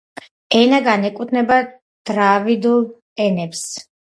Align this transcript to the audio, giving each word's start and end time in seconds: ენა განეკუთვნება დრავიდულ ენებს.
ენა 0.59 0.79
განეკუთვნება 0.87 1.59
დრავიდულ 2.13 2.83
ენებს. 3.29 3.65